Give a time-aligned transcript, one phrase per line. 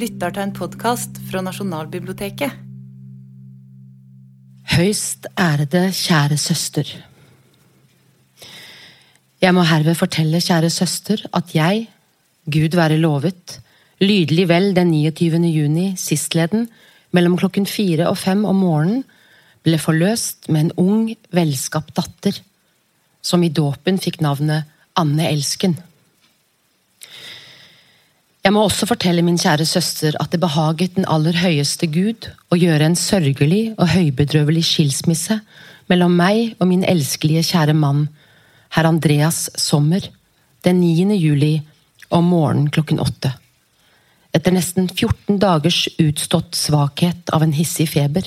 [0.00, 2.54] lytter til en podkast fra Nasjonalbiblioteket.
[4.70, 6.88] Høyst ærede kjære søster.
[9.40, 11.88] Jeg må herved fortelle, kjære søster, at jeg,
[12.48, 13.58] Gud være lovet,
[14.00, 15.42] lydelig vel den 29.
[15.50, 16.68] juni sistleden,
[17.12, 19.04] mellom klokken fire og fem om morgenen,
[19.66, 21.04] ble forløst med en ung,
[21.36, 22.40] velskapt datter,
[23.20, 25.76] som i dåpen fikk navnet Anne Elsken.
[28.40, 32.56] Jeg må også fortelle min kjære søster at det behaget den aller høyeste Gud å
[32.56, 35.36] gjøre en sørgelig og høybedrøvelig skilsmisse
[35.92, 38.06] mellom meg og min elskelige kjære mann,
[38.72, 40.06] herr Andreas Sommer,
[40.64, 41.12] den 9.
[41.20, 41.58] juli
[42.08, 43.34] om morgenen klokken åtte.
[44.32, 48.24] Etter nesten 14 dagers utstått svakhet av en hissig feber.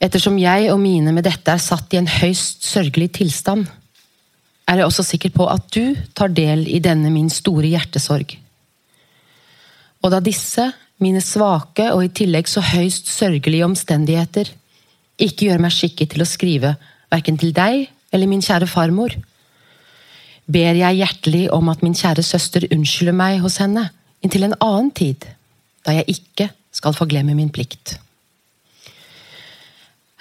[0.00, 3.68] Ettersom jeg og mine med dette er satt i en høyst sørgelig tilstand,
[4.64, 8.36] er jeg også sikker på at du tar del i denne min store hjertesorg.
[10.04, 10.70] Og da disse,
[11.02, 14.50] mine svake og i tillegg så høyst sørgelige omstendigheter,
[15.20, 16.74] ikke gjør meg skikket til å skrive
[17.12, 19.14] verken til deg eller min kjære farmor,
[20.44, 23.88] ber jeg hjertelig om at min kjære søster unnskylder meg hos henne
[24.24, 25.24] inntil en annen tid,
[25.84, 27.98] da jeg ikke skal forglemme min plikt.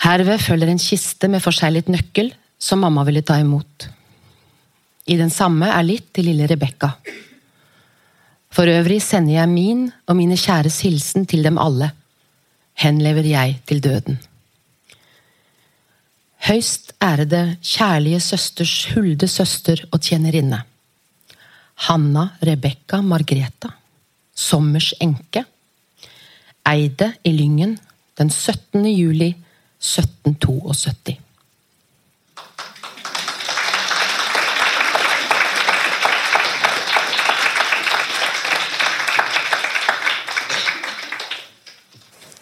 [0.04, 3.88] Herved følger en kiste med forseglet nøkkel som mamma ville ta imot.
[5.06, 6.90] I den samme er litt til lille Rebekka.
[8.54, 11.90] For øvrig sender jeg min og mine kjæres hilsen til dem alle.
[12.80, 14.20] Henlever jeg til døden.
[16.44, 20.60] Høyst ærede, kjærlige søsters hulde søster og tjenerinne.
[21.88, 23.72] Hanna Rebekka Margreta.
[24.36, 25.46] Sommers enke.
[26.68, 27.78] Eide i Lyngen
[28.18, 28.86] den 17.
[28.86, 29.34] juli
[29.80, 31.23] 1772.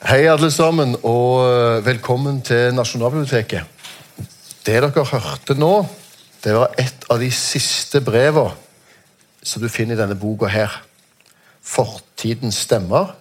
[0.01, 3.67] Hei, alle sammen, og velkommen til Nasjonalbiblioteket.
[4.65, 5.83] Det dere hørte nå,
[6.41, 8.55] det var et av de siste brevene
[9.45, 10.73] som du finner i denne boka her.
[11.61, 13.11] Fortidens stemmer,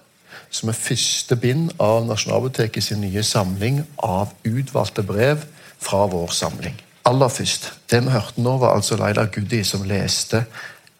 [0.49, 5.43] som er første bind av Nasjonalbiblioteket sin nye samling av utvalgte brev
[5.77, 6.81] fra vår samling.
[7.05, 10.47] Aller først, Det vi hørte nå, var altså Laila Goody som leste.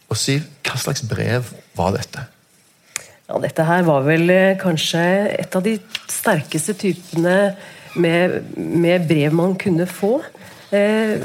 [0.10, 2.28] Og Siv, hva slags brev var dette?
[3.32, 5.02] Ja, dette her var vel eh, kanskje
[5.40, 5.78] et av de
[6.12, 7.54] sterkeste typene
[7.96, 10.18] med, med brev man kunne få.
[10.76, 11.24] Eh,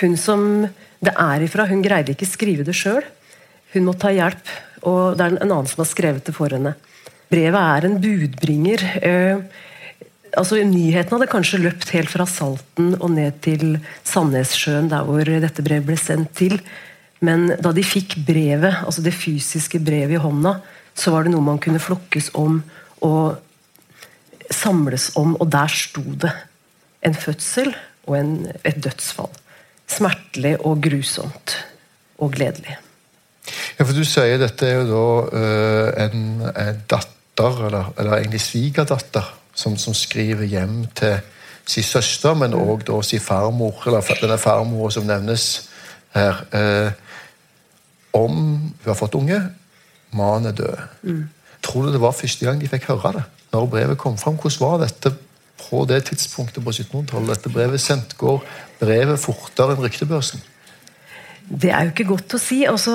[0.00, 0.66] hun som
[1.02, 3.04] det er ifra, hun greide ikke skrive det sjøl.
[3.76, 4.42] Hun må ta hjelp,
[4.82, 6.74] og det er en annen som har skrevet det for henne.
[7.30, 8.86] Brevet er en budbringer.
[9.06, 10.02] Eh,
[10.34, 15.62] altså Nyheten hadde kanskje løpt helt fra Salten og ned til Sandnessjøen, der hvor dette
[15.62, 16.58] brevet ble sendt til.
[17.22, 20.56] Men da de fikk brevet, altså det fysiske brevet i hånda,
[20.94, 22.60] så var det noe man kunne flokkes om
[23.02, 23.38] og
[24.52, 26.32] samles om, og der sto det
[27.02, 27.72] en fødsel
[28.06, 28.32] og en,
[28.66, 29.30] et dødsfall.
[29.90, 31.56] Smertelig og grusomt
[32.22, 32.76] og gledelig.
[33.78, 38.42] Ja, for Du sier dette er jo da uh, en, en, datter, eller, eller egentlig
[38.44, 41.18] svigerdatter, som, som, skriver hjem til
[41.68, 45.48] sin søster, men òg sin farmor, eller denne farmora som nevnes
[46.14, 46.44] her.
[46.54, 47.11] Uh,
[48.16, 49.38] om hun har fått unge,
[50.12, 50.80] mannen er død.
[51.02, 51.22] Mm.
[51.62, 53.26] Tror du det var første gang de fikk høre det?
[53.52, 54.38] Når brevet kom fram?
[54.40, 55.12] Hvordan var dette
[55.62, 57.36] på det tidspunktet på 1700-tallet?
[57.36, 58.16] Dette brevet sendt?
[58.20, 58.42] Går
[58.80, 60.42] brevet fortere enn ryktebørsen?
[61.52, 62.62] Det er jo ikke godt å si.
[62.68, 62.94] Altså,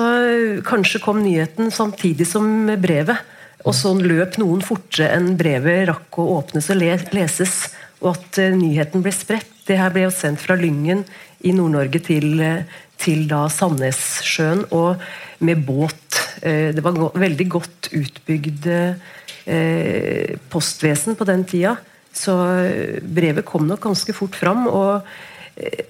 [0.66, 3.20] kanskje kom nyheten samtidig som brevet.
[3.66, 7.56] Og så løp noen fortere enn brevet rakk å åpnes og leses.
[8.02, 9.50] Og at uh, nyheten ble spredt.
[9.68, 11.02] Det her ble jo sendt fra Lyngen
[11.46, 12.42] i Nord-Norge til,
[12.98, 14.66] til da Sandnessjøen.
[14.74, 15.02] Og
[15.44, 16.18] med båt.
[16.42, 21.76] Uh, det var veldig godt utbygd uh, postvesen på den tida.
[22.18, 22.34] Så
[23.04, 24.66] brevet kom nok ganske fort fram.
[24.66, 25.06] og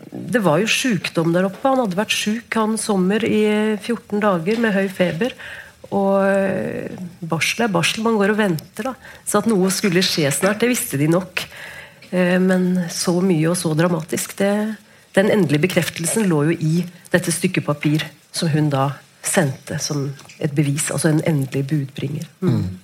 [0.08, 1.64] det var jo sykdom der oppe.
[1.64, 3.42] Han hadde vært sjuk han sommer i
[3.76, 5.34] 14 dager med høy feber.
[5.94, 8.04] Og eh, barsel er barsel.
[8.04, 8.90] Man går og venter.
[8.90, 8.94] da.
[9.24, 11.44] Så at noe skulle skje snart, det visste de nok.
[12.10, 14.52] Eh, men så mye og så dramatisk det,
[15.18, 18.92] Den endelige bekreftelsen lå jo i dette stykket papir som hun da
[19.26, 20.92] sendte som et bevis.
[20.94, 22.28] Altså en endelig budbringer.
[22.40, 22.54] Mm.
[22.54, 22.78] Mm.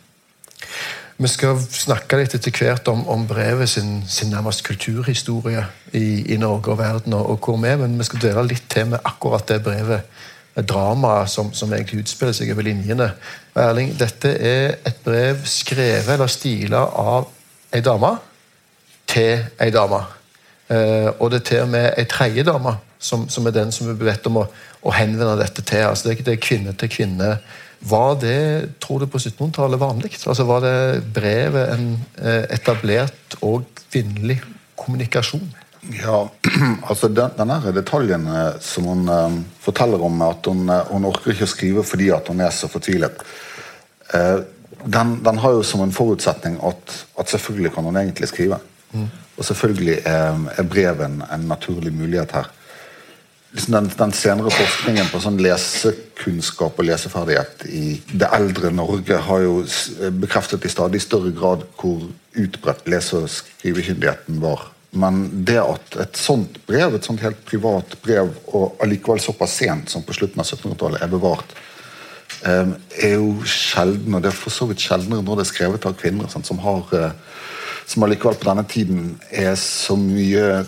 [1.16, 6.38] Vi skal snakke litt etter hvert om, om brevet sin, sin, nærmest kulturhistorie i, i,
[6.42, 9.06] Norge og verden, og, og hvor vi er, men vi skal dele litt til med
[9.06, 10.10] akkurat det brevet.
[10.54, 13.08] Dramaet som, som egentlig utspiller seg over linjene.
[13.58, 17.31] Erling, dette er et brev skrevet eller stila av
[17.75, 18.12] ei dame
[19.10, 20.02] til ei dame.
[20.72, 23.90] Eh, og det er til og med ei tredje dame som, som er den som
[23.90, 24.46] er bedt om å,
[24.81, 25.84] å henvende dette til.
[25.90, 27.34] altså Det, er kvinne til kvinne.
[27.84, 28.38] Var det,
[28.81, 30.14] tror du, på 1700-tallet vanlig?
[30.25, 30.78] Altså Var det
[31.16, 31.90] brevet en
[32.22, 34.40] eh, etablert og kvinnelig
[34.81, 35.52] kommunikasjon?
[35.93, 36.22] Ja,
[36.88, 41.44] altså den, denne detaljen eh, som hun um, forteller om, at hun, hun, orker ikke
[41.44, 43.20] å skrive fordi at hun er så fortvilet,
[44.14, 44.40] uh,
[44.84, 48.58] den, den, har jo som en forutsetning at, at selvfølgelig kan hun egentlig skrive.
[48.94, 49.08] Mm.
[49.37, 52.52] Og selvfølgelig er, er brevet en, naturlig mulighet her
[53.55, 59.44] liksom den, den, senere forskningen på sånn lesekunnskap og leseferdighet i det eldre Norge har
[59.44, 59.61] jo
[60.19, 62.02] bekreftet i stadig større grad hvor
[62.35, 64.73] utbredt lese- og skrivekyndigheten var.
[64.94, 69.91] Men det at et sånt brev, et sånt helt privat brev, og allikevel såpass sent
[69.91, 71.55] som på slutten av 1700-tallet, er bevart,
[72.46, 74.14] um, er jo sjelden.
[74.14, 76.62] Og det er for så vidt sjeldnere når det er skrevet av kvinner, sant, som
[76.62, 77.11] har uh,
[77.86, 80.64] som allikevel på denne tiden er så mye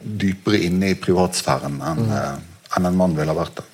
[0.00, 2.12] dypere inne i privatsfæren enn mm.
[2.14, 3.66] uh, en, en mann ville vært det.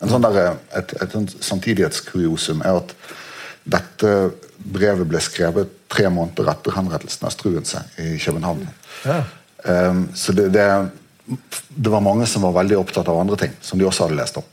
[0.00, 2.94] En sånn der, et, et, et samtidighetskuriosum er at
[3.68, 4.14] dette
[4.60, 8.64] brevet ble skrevet tre måneder etter henrettelsen av Struense i København.
[9.04, 9.20] Ja.
[9.64, 10.64] Um, så det, det,
[11.68, 14.40] det, var mange som var veldig opptatt av andre ting, som de også hadde lest
[14.40, 14.46] om.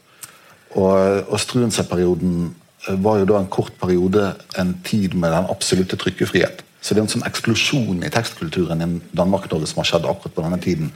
[0.76, 0.94] Og,
[1.32, 2.50] og Struense-perioden
[2.90, 6.66] eh, var jo da en kort periode en tid med den absolutte trykkefrihet.
[6.82, 10.46] Så det er en sånn eksplosjon i tekstkulturen i Danmark-Norge som har skjedd akkurat på
[10.46, 10.92] denne tiden.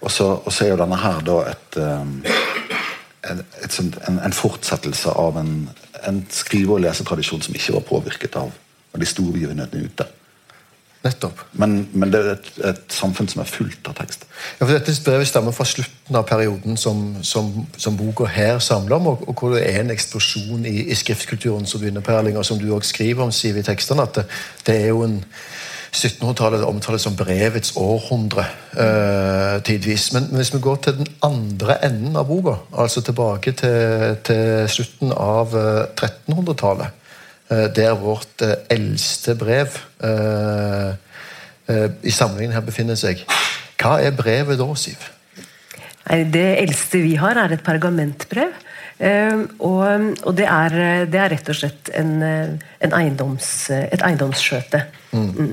[0.00, 3.78] Og så, og så er jo denne her da et, um, et, et
[4.08, 5.52] en, en, fortsettelse av en,
[6.08, 8.54] en skrive- og lesetradisjon som ikke var påvirket av
[8.96, 10.08] de store begivenhetene ute.
[11.00, 11.38] Nettopp.
[11.52, 14.26] Men, men, det er et, et, samfunn som er fullt av tekst.
[14.58, 17.48] Ja, for Dette brevet stammer fra slutten av perioden som, som,
[17.80, 21.64] som boka her samler om, og, og, hvor det er en eksplosjon i, i skriftkulturen
[21.64, 24.04] som begynner på Erling, og som du også skriver om, Siv, i tekstene.
[24.04, 24.26] at det,
[24.66, 25.16] det er jo en
[25.90, 28.44] 1700-tallet omtales som brevets århundre
[28.76, 30.12] øh, tidvis.
[30.12, 34.68] Men, men, hvis vi går til den andre enden av boka, altså tilbake til, til
[34.68, 36.99] slutten av 1300-tallet øh, Eh,
[37.50, 40.92] der vårt eh, eldste brev eh,
[42.02, 43.22] i samlingen her befinner seg.
[43.80, 45.08] Hva er brevet da, Siv?
[46.34, 48.56] Det eldste vi har, er et pergamentbrev.
[49.62, 49.84] Og,
[50.26, 50.74] og det, er,
[51.06, 54.82] det, er, rett og slett en, en eiendoms, et eiendomsskjøte.
[55.14, 55.28] Mm.
[55.28, 55.52] mm.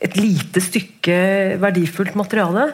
[0.00, 1.16] Et lite stykke
[1.60, 2.66] verdifullt materiale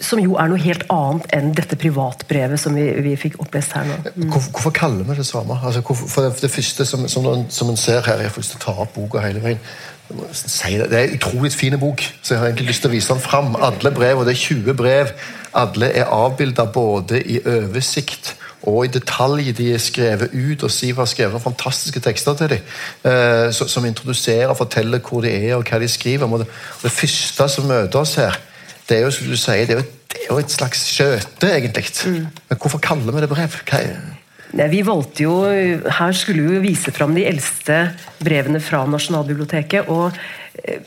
[0.00, 3.86] som jo er noe helt annet enn dette privatbrevet som vi, vi fikk opplest her
[3.88, 3.98] nå.
[4.14, 4.30] Mm.
[4.30, 5.58] Hvorfor, hvorfor, kaller vi det samme?
[5.58, 8.62] Altså, hvorfor, for det, første som, som, som en ser her Jeg får lyst til
[8.62, 9.62] å ta opp boka hele veien.
[10.08, 10.88] Det.
[10.88, 13.56] er en utrolig fin bok, så jeg har egentlig lyst til å vise den fram.
[13.60, 15.10] Alle brev, og det er 20 brev,
[15.52, 19.52] alle er avbilda både i oversikt og i detalj.
[19.58, 22.72] De er skrevet ut, og Siv har skrevet fantastiske tekster til dem.
[23.04, 27.48] Eh, som introduserer og forteller hvor de er og hva de skriver og det første
[27.52, 28.40] som møter oss her,
[28.88, 31.50] det er jo som du sier, det er jo, det er jo et slags skjøte,
[31.52, 31.84] egentlig.
[32.08, 32.28] Mm.
[32.48, 33.60] Men hvorfor kaller vi det brev?
[33.68, 33.98] Hva er
[34.56, 35.40] Nei, vi valgte jo,
[35.98, 37.82] Her skulle vi jo vise fram de eldste
[38.24, 39.88] brevene fra Nasjonalbiblioteket.
[39.88, 40.16] og
[40.64, 40.80] eh,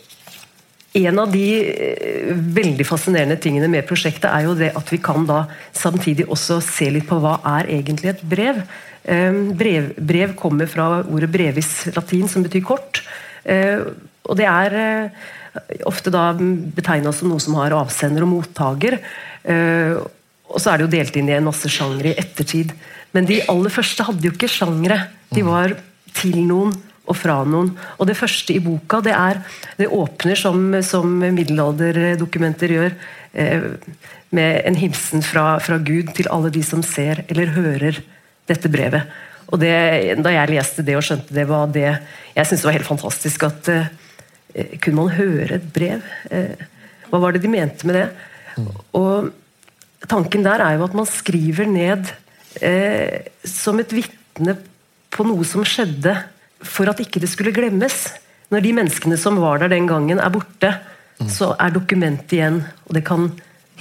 [0.98, 5.28] en av de eh, veldig fascinerende tingene med prosjektet er jo det at vi kan
[5.30, 5.46] da
[5.78, 8.64] samtidig også se litt på hva er egentlig et brev.
[9.06, 13.04] Eh, brev, brev kommer fra ordet 'brevis' latin, som betyr kort.
[14.22, 14.74] Og det er
[15.88, 19.00] ofte da betegna som noe som har avsender og mottaker.
[19.44, 19.98] Eh,
[20.52, 22.74] og så er det jo delt inn i en masse sjangre i ettertid.
[23.16, 25.00] Men de aller første hadde jo ikke sjangre.
[25.32, 25.76] De var
[26.16, 26.74] til noen
[27.10, 27.74] og fra noen.
[28.00, 29.42] Og det første i boka, det er
[29.78, 32.96] Det åpner som, som middelalderdokumenter gjør,
[33.34, 33.64] eh,
[34.32, 38.04] med en hilsen fra, fra, Gud til alle de som ser eller hører
[38.48, 39.08] dette brevet.
[39.52, 42.00] Og det, Da jeg leste det og skjønte det, var det
[42.36, 43.86] Jeg syntes det var helt fantastisk at Eh,
[44.82, 46.04] kunne man høre et brev?
[46.32, 46.66] Eh,
[47.12, 48.08] hva var det de mente med det?
[48.98, 49.32] Og
[50.12, 52.12] tanken der er jo at man skriver ned
[52.62, 54.58] eh, som et vitne
[55.12, 56.16] på noe som skjedde,
[56.62, 58.08] for at ikke det skulle glemmes.
[58.52, 60.74] Når de menneskene som var der den gangen, er borte,
[61.32, 62.64] så er dokumentet igjen.
[62.88, 63.32] og det kan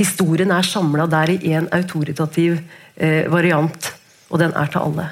[0.00, 2.54] Historien er samla der i én autoritativ
[2.96, 3.90] eh, variant,
[4.30, 5.08] og den er til alle.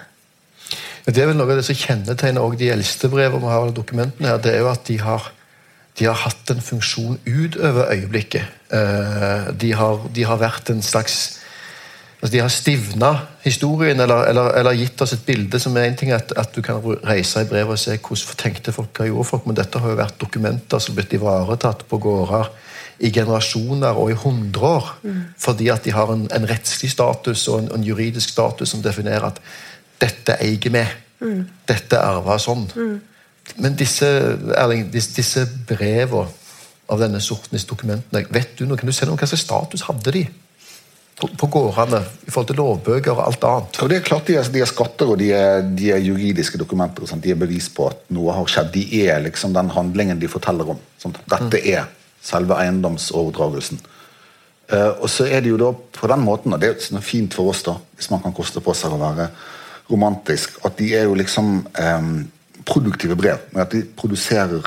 [1.05, 4.41] Det er vel Noe av det som kjennetegner de eldste brevene vi har, dokumentene her,
[4.41, 5.29] det er jo at de har
[5.99, 8.47] de har hatt en funksjon utover øyeblikket.
[8.71, 11.39] Eh, de har, de har vært en slags
[12.19, 13.11] altså De har stivna
[13.45, 16.63] historien, eller, eller, eller, gitt oss et bilde som er en ting at, at du
[16.67, 19.93] kan reise i brevet og se hvordan tenkte folk, hva gjorde folk, men dette har
[19.93, 22.51] jo vært dokumenter som har blitt ivaretatt på gårder
[22.99, 24.89] i generasjoner og i hundre år.
[25.03, 25.21] Mm.
[25.39, 29.31] Fordi at de har en, en rettslig status og en, en, juridisk status som definerer
[29.31, 29.39] at
[30.03, 30.85] dette eier vi.
[31.23, 31.45] Mm.
[31.71, 32.67] Dette er arva sånn.
[32.75, 32.99] Mm.
[33.57, 34.09] Men disse,
[34.57, 36.29] Erling, disse, disse brevene
[36.89, 39.87] av denne sorten, disse dokumentene, vet du noe, kan du se noe, hva slags status
[39.89, 40.27] hadde de?
[41.19, 43.81] på, på gårdene i forhold til lovbøker og alt annet.
[43.83, 46.61] Og det er klart De er, de er skatter og de er, de er juridiske
[46.61, 47.07] dokumenter.
[47.11, 47.25] Sant?
[47.25, 48.73] De er bevis på at noe har skjedd.
[48.75, 50.81] De er liksom den handlingen de forteller om.
[51.01, 51.19] Sant?
[51.31, 51.89] Dette er
[52.25, 53.81] selve eiendomsoverdragelsen.
[54.69, 57.35] Uh, og så er det jo da på den måten, og det er jo fint
[57.35, 59.31] for oss, da, hvis man kan koste på seg å være
[59.89, 62.11] romantisk, at de er jo liksom eh,
[62.67, 63.39] produktive brev.
[63.51, 64.67] med At de produserer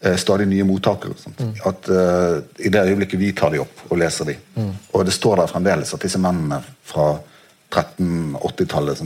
[0.00, 1.14] eh, stadig nye mottakere.
[1.38, 1.54] Mm.
[1.64, 4.72] At eh, I det øyeblikket vi tar de opp og leser de, mm.
[4.92, 7.10] og det står der fremdeles at disse mennene fra
[7.68, 9.02] 1380-tallet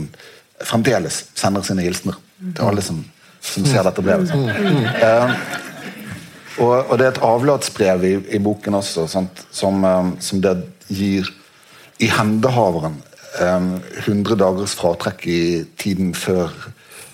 [0.63, 2.15] fremdeles sender sine hilsener
[2.55, 2.99] til alle som,
[3.41, 4.31] som ser dette brevet.
[4.31, 5.33] Uh,
[6.61, 10.55] og, og, det er et avlatsbrev i, i boken også, sant, som, um, som, det
[10.87, 11.29] gir
[12.03, 12.99] i hendehaveren
[13.41, 13.69] um,
[14.05, 15.41] 100 dagers fratrekk i
[15.81, 16.53] tiden før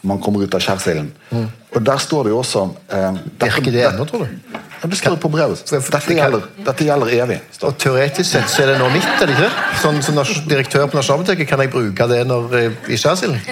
[0.02, 1.10] man kommer ut av skjærsilden.
[1.32, 1.48] Mm.
[1.76, 2.62] Og der står det jo også
[2.96, 4.38] eh, Virker det ennå, tror du?
[4.54, 5.64] Ja, Det står jo på brevet.
[5.70, 7.40] Dette gjelder, dette gjelder evig.
[7.68, 9.66] Og Teoretisk sett så er det nå mitt, er det ikke det?
[9.82, 13.44] Sånn, som direktør på Nasjonalbiblioteket, kan jeg bruke det når, eh, i skjærsilden?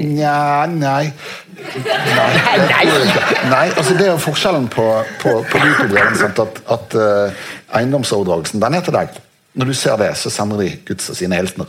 [0.00, 1.12] Nja Nei.
[1.60, 2.30] Nei,
[2.72, 2.84] nei,
[3.50, 3.66] nei.
[3.76, 4.86] altså Det er jo forskjellen på,
[5.20, 6.30] på, på brevene.
[6.30, 7.42] At, at uh,
[7.76, 9.18] eiendomsoverdragelsen den er til deg.
[9.60, 11.68] Når du ser det, så sender de Guds og sine hilsener.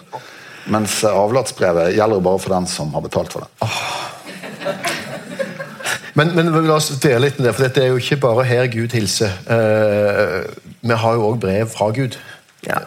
[0.70, 3.66] Mens avlatsbrevet gjelder bare for den som har betalt for det.
[3.66, 4.12] Oh.
[6.14, 8.68] Men, men, la oss dele litt med det, for dette er jo ikke bare her
[8.72, 9.32] Gud hilser.
[9.48, 10.50] Uh,
[10.84, 12.18] vi har jo òg brev fra Gud.
[12.68, 12.84] Ja.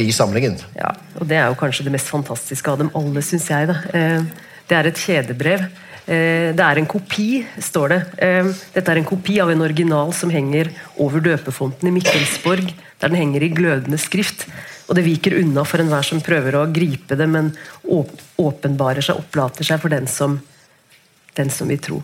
[0.00, 0.58] I samlingen.
[0.76, 3.70] Ja, og det er jo kanskje det mest fantastiske av dem alle, syns jeg.
[3.70, 3.78] Da.
[3.94, 5.64] Uh, det er et kjedebrev.
[6.04, 7.28] Uh, det er en kopi,
[7.62, 8.00] står det.
[8.76, 12.68] Dette er en kopi av en original som henger over døpefonten i Mikkelsborg,
[13.00, 14.44] der den henger i glødende skrift.
[14.90, 17.52] Og det viker unna for enhver som prøver å gripe det, men
[17.86, 20.40] åpenbarer seg, opplater seg for den som,
[21.38, 22.00] den som vil tro.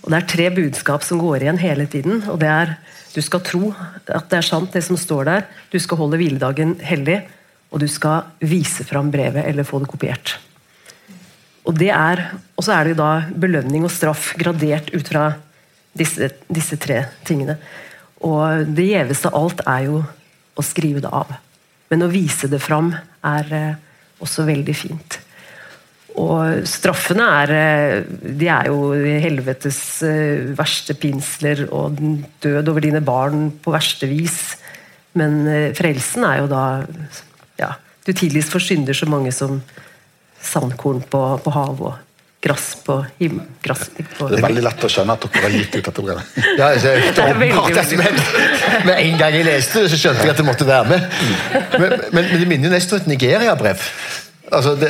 [0.00, 2.22] Og Det er tre budskap som går igjen hele tiden.
[2.28, 2.78] og det er
[3.12, 3.74] Du skal tro
[4.06, 5.46] at det er sant, det som står der.
[5.70, 7.26] Du skal holde hviledagen hellig.
[7.70, 10.38] Og du skal vise fram brevet eller få det kopiert.
[11.66, 15.34] Og, det er, og så er det jo da belønning og straff gradert ut fra
[15.92, 17.58] disse, disse tre tingene.
[18.22, 20.00] Og det gjeveste av alt er jo
[20.56, 21.36] å skrive det av.
[21.90, 22.92] Men å vise det fram
[23.26, 23.74] er eh,
[24.22, 25.18] også veldig fint.
[26.20, 28.08] Og straffene er eh,
[28.40, 28.92] De er jo
[29.22, 31.98] helvetes eh, verste pinsler og
[32.42, 34.40] død over dine barn på verste vis.
[35.18, 35.42] Men
[35.74, 36.64] frelsen er jo da
[37.58, 37.72] ja,
[38.06, 39.58] Du tidligst forsynder så mange som
[40.40, 42.06] sandkorn på, på havet.
[42.40, 43.48] Grass på himmelen.
[43.60, 46.38] Det er veldig lett å skjønne at dere har gitt ut dette programmet.
[46.56, 48.14] Ja, det er veldig,
[48.88, 51.20] med en gang jeg leste det, så skjønte jeg at det måtte være med.
[51.76, 53.84] Men, men, men det minner jo nesten om et Nigeria-brev.
[54.50, 54.88] Altså, det,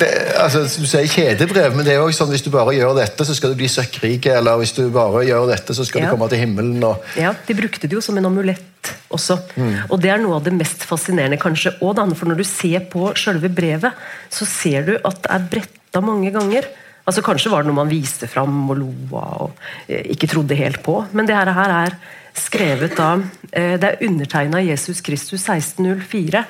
[0.00, 0.08] det,
[0.40, 3.36] altså, Du sier kjedebrev, men det er jo sånn hvis du bare gjør dette, så
[3.36, 4.26] skal du bli søkkrik.
[4.32, 6.10] Eller hvis du bare gjør dette, så skal ja.
[6.10, 6.82] du komme til himmelen.
[6.86, 7.06] Og...
[7.20, 9.38] Ja, De brukte det jo som en amulett også.
[9.54, 9.74] Mm.
[9.88, 11.76] Og det er noe av det mest fascinerende, kanskje.
[11.84, 15.50] Og det for når du ser på selve brevet, så ser du at det er
[15.56, 16.68] bretta mange ganger.
[17.08, 20.58] Altså Kanskje var det noe man viste fram og lo av og eh, ikke trodde
[20.58, 21.00] helt på.
[21.16, 21.96] Men det her er
[22.36, 23.16] skrevet da
[23.50, 26.44] eh, Det er undertegna Jesus Kristus 1604.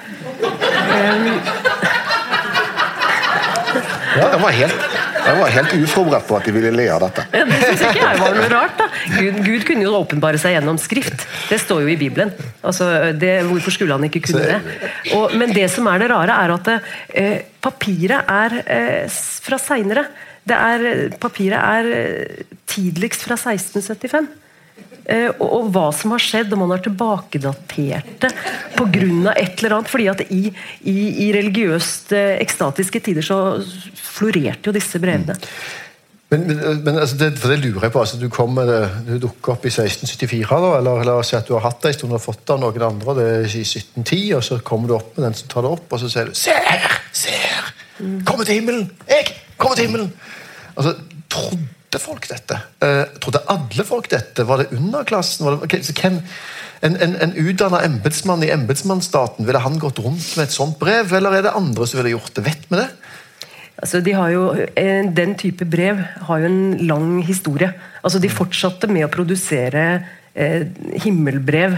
[0.91, 1.90] Um,
[4.17, 4.91] ja, jeg var helt
[5.21, 7.25] jeg var helt uforberedt på at de ville le av dette.
[7.31, 8.79] Det synes ikke jeg var noe rart.
[8.81, 8.87] da.
[9.19, 11.27] Gud, Gud, kunne jo åpenbare seg gjennom skrift.
[11.51, 12.33] Det står jo i Bibelen.
[12.67, 14.91] Altså, det, hvorfor skulle han ikke kunne det?
[15.17, 20.07] Og, men det som er det rare, er at eh, papiret er eh, fra seinere.
[21.21, 24.31] Papiret er eh, tidligst fra 1675.
[25.11, 28.31] Eh, og, hva som har skjedd, om man har tilbakedatert det
[28.77, 29.33] pga.
[29.35, 29.91] et eller annet.
[29.91, 30.43] fordi at i,
[30.87, 30.97] i,
[31.27, 33.39] i religiøst eh, ekstatiske tider så
[33.97, 35.35] florerte jo disse brevene.
[36.31, 39.65] Men, men, men altså det, for det lurer jeg på, altså du, du dukker opp
[39.67, 42.23] i 1674, da, eller la oss si at du har hatt det en stund og
[42.23, 45.27] fått det av noen andre det er i 1710, og så kommer du opp med
[45.27, 46.87] den som tar det opp, og så sier du 'Se her!
[47.11, 47.75] Se her!
[48.29, 48.87] Kommer til himmelen!
[49.11, 49.27] Jeg
[49.59, 50.15] kommer til himmelen!'
[50.77, 50.95] Altså,
[51.27, 52.57] trodde trodde folk dette?
[52.87, 54.45] Eh, trodde alle folk dette?
[54.47, 55.47] Var det underklassen?
[55.47, 56.21] Var det, hvem,
[56.87, 61.11] en, en, en utdanna embetsmann i embetsmannsstaten, ville han gått rundt med et sånt brev,
[61.13, 62.45] eller er det andre som ville gjort det?
[62.47, 62.87] Vet vi det?
[63.81, 64.45] Altså, de har jo,
[64.77, 67.73] eh, den type brev har jo en lang historie.
[68.05, 69.87] Altså, de fortsatte med å produsere
[70.35, 70.69] eh,
[71.03, 71.75] himmelbrev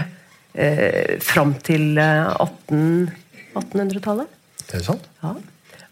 [0.53, 3.09] eh, fram til 18,
[3.55, 4.29] 1800-tallet.
[4.69, 5.09] Er Det sant?
[5.23, 5.33] Ja.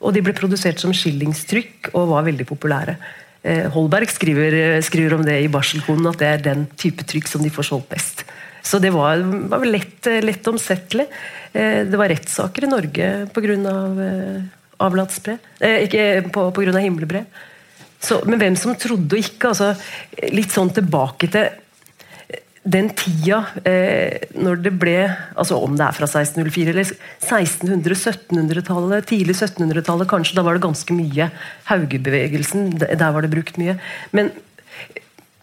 [0.01, 2.99] Og de ble produsert som skillingstrykk og var veldig populære.
[3.41, 7.27] Eh, Holberg skriver, eh, skriver, om det i barselkonen, at det er den type trykk
[7.27, 8.23] som de får solgt best.
[8.61, 9.17] Så det var,
[9.49, 11.07] var lett, eh, lett, omsettelig.
[11.51, 13.55] Det var rettssaker i Norge pga.
[14.79, 15.37] avlatsbrev.
[15.59, 17.25] Eh, ikke pga.
[18.25, 19.75] men hvem som trodde og ikke altså,
[20.31, 21.49] Litt sånn tilbake til
[22.61, 24.97] den tida eh, når det ble
[25.33, 27.95] altså Om det er fra 1604 eller 1600-,
[28.29, 31.31] 1700-tallet, tidlig 1700-tallet kanskje, da var det ganske mye.
[31.71, 33.79] Haugebevegelsen, der var det brukt mye.
[34.13, 34.29] Men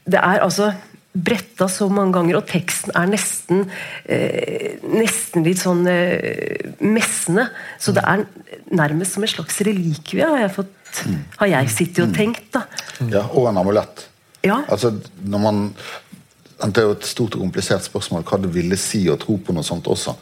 [0.08, 0.70] det er altså
[1.18, 3.64] bretta så mange ganger, og teksten er nesten
[4.06, 7.48] eh, nesten litt sånn eh, messende.
[7.82, 8.26] Så det er
[8.70, 11.02] nærmest som en slags relikvie, har jeg, fått,
[11.40, 12.46] har jeg sittet og tenkt.
[12.54, 12.68] da.
[13.10, 14.06] Ja, Og en amulett.
[14.46, 14.60] Ja.
[14.70, 14.92] Altså,
[15.26, 15.64] når man
[16.58, 19.54] Det er jo et stort og komplisert spørsmål hva det ville si å tro på
[19.54, 20.16] noe sånt også.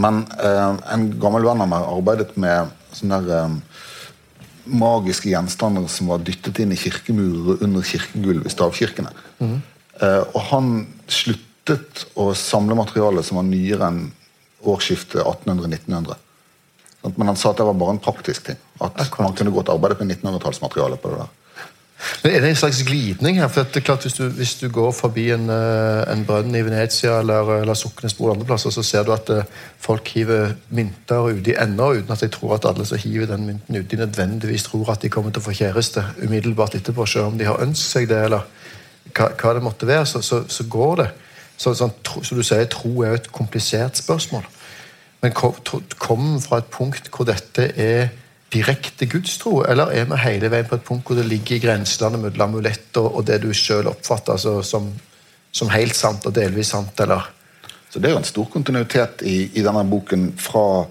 [0.00, 3.92] Men eh, en gammel venn av meg arbeidet med sånne der, eh,
[4.64, 9.12] magiske gjenstander som var dyttet inn i kirkemurer og under kirkegulv i stavkirkene.
[10.00, 10.74] Eh, og han
[11.06, 14.06] sluttet å samle materiale som var nyere enn
[14.64, 16.16] årsskiftet 1800-1900.
[17.14, 18.60] Men han sa at det var bare en praktisk ting.
[18.80, 21.32] At man kunne godt arbeide med 1900-tallsmateriale på det der.
[22.22, 23.48] Men Er det en slags glidning her?
[23.48, 26.62] For det er klart Hvis du, hvis du går forbi en, eh, en brønn i
[26.64, 29.44] Venezia eller, eller Soknesbo eller andre plasser, så ser du at eh,
[29.78, 33.76] folk hiver mynter uti ennå, uten at jeg tror at alle som hiver den mynten
[33.76, 37.48] uti, nødvendigvis tror at de kommer til å få kjæreste umiddelbart etterpå, selv om de
[37.48, 38.48] har ønsket seg det, eller
[39.14, 41.08] hva, hva det måtte være, så, så, så går det.
[41.56, 44.42] Så, sånn, tro, så du sier, tro er jo et komplisert spørsmål.
[45.22, 45.54] Men kom,
[45.98, 48.10] kom fra et punkt hvor dette er
[48.54, 52.22] direkte gudstro, eller er vi hele veien på et punkt hvor det ligger i grenselandet
[52.22, 54.90] mellom amuletter og, det du selv oppfatter altså, som,
[55.52, 57.30] som helt sant og delvis sant, eller
[57.90, 60.84] Så det er jo en stor kontinuitet i, i denne boken fra,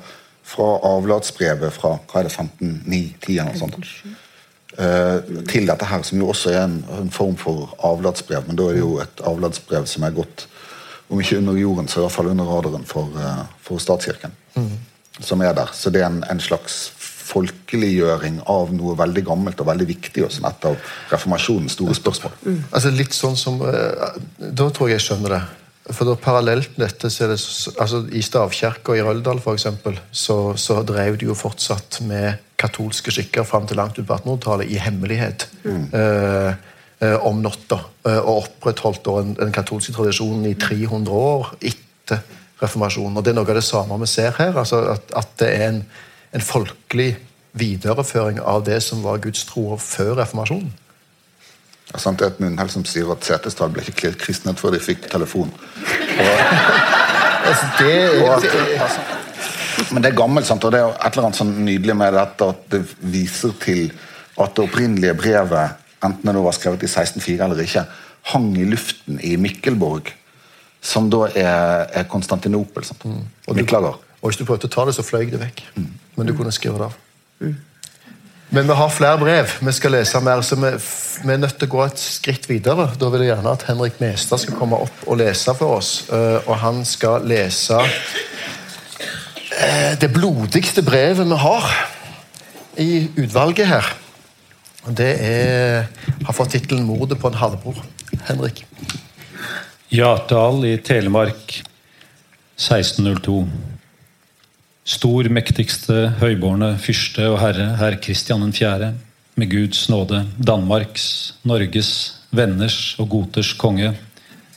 [0.48, 3.90] fra avlatsbrevet fra hva er det, 15.9.10 eller sånt.
[4.80, 8.48] uh, til dette her, som jo også er en, en form for avlatsbrev.
[8.48, 10.48] Men da er det jo et avlatsbrev som er gått
[11.12, 14.40] om ikke under jorden, så i hvert fall under radaren for, uh, for statskirken.
[15.20, 15.76] Som er der.
[15.76, 16.88] Så det er en, en slags
[17.34, 20.78] folkeliggjøring av noe veldig gammelt og veldig viktig, og som et av
[21.12, 22.38] reformasjonens store spørsmål.
[22.72, 25.44] Altså litt sånn som eh, Da tror jeg jeg skjønner det.
[25.92, 27.40] For da Parallelt med dette så er det
[27.84, 33.12] altså I stavkirka i Røldal for eksempel, så, så drev de jo fortsatt med katolske
[33.12, 35.50] skikker fram til langt ut på 1800-tallet i hemmelighet.
[35.66, 35.90] Mm.
[35.92, 37.82] eh, om natta.
[38.08, 42.24] eh, og opprettholdt da den katolske tradisjonen i 300 år etter
[42.62, 43.18] reformasjonen.
[43.18, 44.56] Og Det er noe av det samme vi ser her.
[44.56, 45.82] altså At, at det er en,
[46.34, 47.16] en folkelig
[47.58, 50.72] videreføring av det som var Guds tro før reformasjonen.
[51.92, 52.20] Ja, sant?
[52.20, 55.54] Det er et munnhell som sier at Setesdal ble ikke kristnet før de fikk telefon.
[57.44, 59.02] Altså, det Og er, at, altså,
[59.92, 60.64] men det er gammelt, sant?
[60.64, 62.80] og det er et eller annet sånn nydelig med dette at det
[63.12, 63.82] viser til
[64.40, 67.84] at det opprinnelige brevet, enten det var skrevet i 1604 eller ikke,
[68.32, 70.14] hang i luften i Mikkelborg,
[70.80, 72.88] som da er, er Konstantinopel.
[72.88, 73.04] Sant?
[73.04, 74.00] Og Miklager.
[74.24, 75.62] Og hvis du prøvde å ta det, så fløy det vekk.
[76.16, 76.94] Men du kunne skrive det av.
[78.54, 79.50] Men vi har flere brev.
[79.66, 80.70] Vi skal lese mer, så vi,
[81.26, 82.86] vi er nødt til å gå et skritt videre.
[83.02, 86.06] Da vil jeg gjerne at Henrik Mestad skal komme opp og lese for oss.
[86.08, 87.80] Eh, Og han skal lese
[89.58, 91.68] eh, det blodigste brevet vi har
[92.80, 92.92] i
[93.26, 93.92] utvalget her.
[94.86, 95.90] Og Det er,
[96.26, 97.84] har fått tittelen 'Mordet på en halvbror'.
[98.30, 98.66] Henrik.
[99.92, 101.64] Hjartdal i Telemark
[102.58, 103.73] 1602.
[104.84, 108.90] Stor, mektigste, høyborne fyrste og herre, herr Kristian 4.,
[109.40, 111.06] med Guds nåde, Danmarks,
[111.48, 113.94] Norges, venners og goters konge,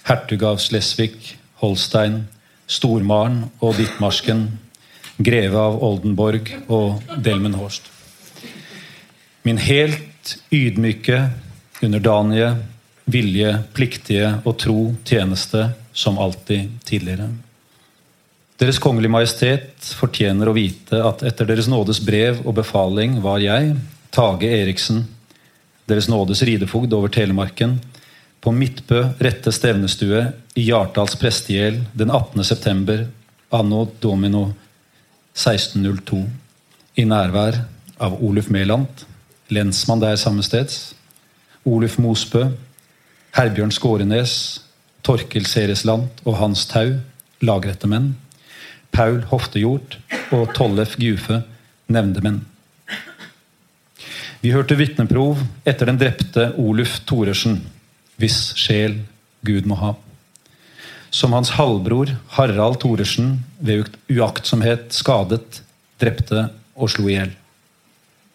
[0.09, 1.15] hertug av Slesvig,
[1.62, 2.25] Holstein,
[2.67, 4.49] Stormaren og Ditmarsken,
[5.23, 7.87] greve av Oldenborg og Delmenhorst.
[9.47, 11.23] Min helt ydmyke,
[11.87, 12.57] underdanige,
[13.07, 17.31] vilje, pliktige og tro tjeneste som alltid tidligere.
[18.57, 23.75] Deres kongelige majestet fortjener å vite at etter Deres nådes brev og befaling var jeg,
[24.14, 25.03] Tage Eriksen,
[25.87, 27.77] Deres nådes ridefogd over Telemarken,
[28.40, 30.23] på Midtbø rette stevnestue
[30.57, 32.45] i Hjartdals prestegjeld den 18.
[32.49, 33.05] september
[33.53, 34.49] anno domino
[35.37, 36.25] 1602
[36.97, 37.61] i nærvær
[38.01, 39.05] av Oluf Mæland,
[39.53, 40.95] lensmann der sammesteds,
[41.69, 42.47] Oluf Mosbø,
[43.37, 44.62] Herbjørn Skårenes,
[45.05, 46.97] Torkel Seresland og Hans Tau,
[47.45, 48.14] lagrettemenn,
[48.97, 49.99] Paul Hoftejord
[50.33, 51.43] og Tollef Gufe,
[51.93, 52.39] nevndemenn.
[54.41, 57.59] Vi hørte vitneprov etter den drepte Oluf Thoresen,
[58.17, 59.03] hvis sjel
[59.45, 59.91] Gud må ha.
[61.13, 65.61] Som hans halvbror Harald Thoresen ved uaktsomhet skadet,
[66.01, 67.37] drepte og slo i hjel.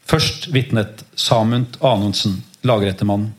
[0.06, 3.32] Først vitnet Samund Anundsen, lagrettemann,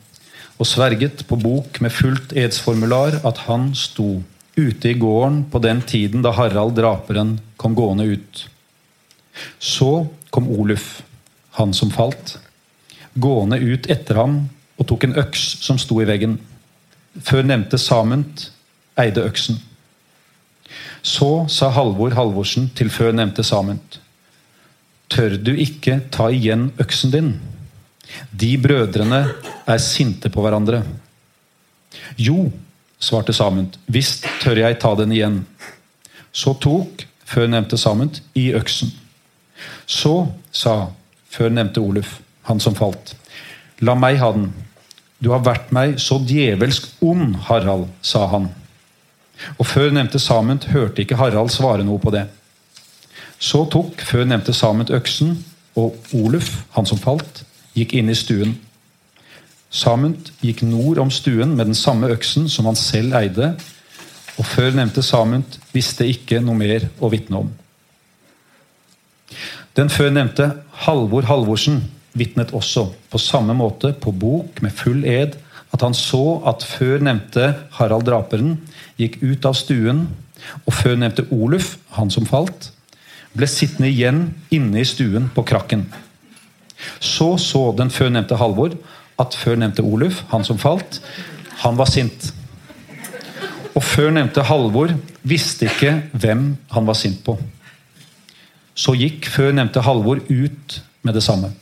[0.59, 4.25] og sverget på bok med fullt edsformular at han sto
[4.57, 8.49] ute i gården på den tiden da Harald draperen kom gående ut.
[9.59, 11.03] Så kom Oluf,
[11.57, 12.39] han som falt,
[13.15, 14.39] gående ut etter ham
[14.77, 16.39] og tok en øks som sto i veggen.
[17.21, 18.49] Før nevnte Samund
[19.01, 19.61] eide øksen.
[21.03, 23.99] Så sa Halvor Halvorsen til før nevnte Samund.
[25.13, 27.33] Tør du ikke ta igjen øksen din?
[28.31, 29.23] De brødrene
[29.69, 30.83] er sinte på hverandre.
[32.17, 32.47] Jo,
[33.03, 35.41] svarte Samund, visst tør jeg ta den igjen.
[36.33, 38.93] Så tok før nevnte Samund i øksen.
[39.87, 40.93] Så sa
[41.33, 43.15] før nevnte Oluf, han som falt,
[43.81, 44.51] la meg ha den.
[45.23, 48.51] Du har vært meg så djevelsk ond, Harald, sa han.
[49.59, 52.27] Og før nevnte Samund hørte ikke Harald svare noe på det.
[53.43, 55.39] Så tok før nevnte Samund øksen,
[55.79, 57.43] og Oluf, han som falt,
[57.75, 58.59] gikk inn i stuen.
[59.73, 63.55] Samund gikk nord om stuen med den samme øksen som han selv eide,
[64.37, 67.51] og før nevnte Samund visste ikke noe mer å vitne om.
[69.73, 70.51] Den før nevnte
[70.85, 71.81] Halvor Halvorsen
[72.13, 75.39] vitnet også på samme måte på bok med full ed
[75.73, 78.59] at han så at før nevnte Harald Draperen
[79.01, 80.05] gikk ut av stuen,
[80.67, 82.69] og før nevnte Oluf, han som falt,
[83.33, 85.87] ble sittende igjen inne i stuen på krakken.
[87.01, 88.77] Så så den før nevnte Halvor
[89.21, 91.01] at før nevnte Oluf, han som falt,
[91.63, 92.31] han var sint.
[93.73, 97.37] Og før nevnte Halvor visste ikke hvem han var sint på.
[98.75, 101.53] Så gikk før nevnte Halvor ut med det samme.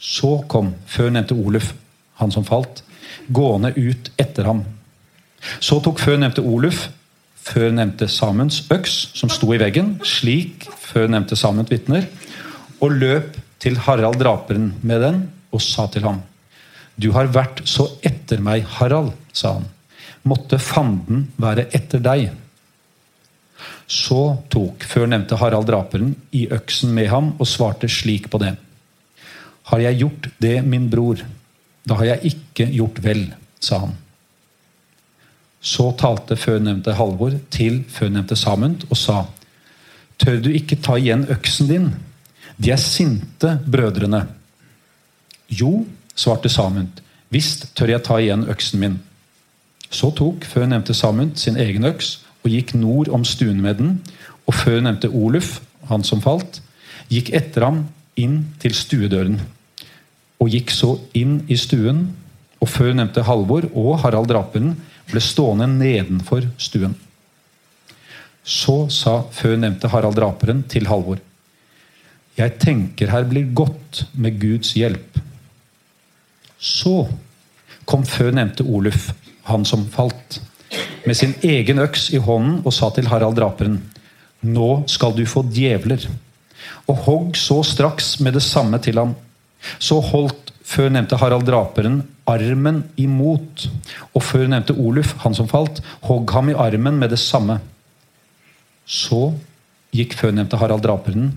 [0.00, 1.74] Så kom før nevnte Oluf,
[2.20, 2.82] han som falt,
[3.28, 4.64] gående ut etter ham.
[5.60, 6.88] Så tok før nevnte Oluf
[7.40, 12.04] før nevnte Samunds øks, som sto i veggen, slik før nevnte Samund vitner,
[12.80, 16.20] og løp til Harald draperen med den og sa til ham
[17.00, 19.68] Du har vært så etter meg, Harald, sa han.
[20.22, 22.26] Måtte fanden være etter deg.
[23.88, 24.20] Så
[24.52, 28.52] tok før nevnte Harald draperen i øksen med ham og svarte slik på det.
[29.70, 31.22] Har jeg gjort det, min bror,
[31.88, 33.24] da har jeg ikke gjort vel,
[33.62, 33.96] sa han.
[35.60, 39.24] Så talte førnevnte Halvor til førnevnte Samund og sa,
[40.20, 41.86] Tør du ikke ta igjen øksen din?
[42.60, 44.26] De er sinte, brødrene.
[45.50, 45.84] Jo,
[46.14, 48.98] svarte Samund, visst tør jeg ta igjen øksen min.
[49.90, 53.96] Så tok før nevnte Samund sin egen øks og gikk nord om stuen med den,
[54.46, 55.58] og før nevnte Oluf,
[55.90, 56.60] han som falt,
[57.10, 57.82] gikk etter ham
[58.20, 59.40] inn til stuedøren,
[60.40, 62.06] og gikk så inn i stuen,
[62.60, 64.74] og før nevnte Halvor og Harald Draperen
[65.10, 66.94] ble stående nedenfor stuen.
[68.44, 71.20] Så sa før nevnte Harald Draperen til Halvor.
[72.38, 75.18] Jeg tenker her blir godt med Guds hjelp.
[76.60, 77.08] Så
[77.88, 79.10] kom før nevnte Oluf,
[79.48, 80.40] han som falt,
[81.06, 83.80] med sin egen øks i hånden og sa til Harald Draperen.
[84.44, 86.04] Nå skal du få djevler.
[86.88, 89.16] Og hogg så straks med det samme til ham.
[89.80, 93.66] Så holdt før nevnte Harald Draperen armen imot.
[94.14, 97.58] Og før nevnte Oluf, han som falt, hogg ham i armen med det samme.
[98.86, 99.32] Så
[99.94, 101.32] gikk før nevnte Harald Draperen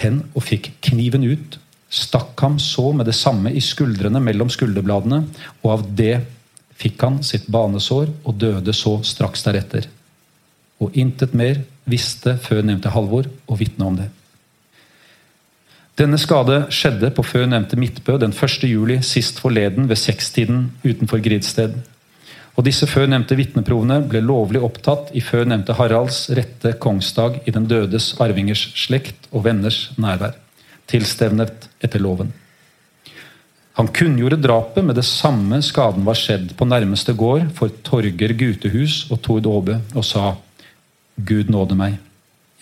[0.00, 1.58] hen og fikk kniven ut,
[1.94, 5.22] stakk ham så med det samme i skuldrene mellom skulderbladene,
[5.62, 6.16] og av det
[6.80, 9.86] fikk han sitt banesår og døde så straks deretter.
[10.82, 14.10] Og intet mer visste før nevnte Halvor å vitne om det.
[15.94, 18.64] Denne skade skjedde på før nevnte Midtbø den 1.
[18.66, 21.76] juli sist forleden ved sekstiden utenfor Gridsted.
[22.58, 27.54] Og disse før nevnte vitneprovene ble lovlig opptatt i før nevnte Haralds rette kongsdag i
[27.54, 30.34] den dødes arvingers slekt og venners nærvær,
[30.90, 32.32] tilstevnet etter loven.
[33.74, 39.04] Han kunngjorde drapet med det samme skaden var skjedd på nærmeste gård for Torger Gutehus
[39.10, 40.36] og Tord Aabe, og sa
[41.16, 41.98] Gud nåde meg.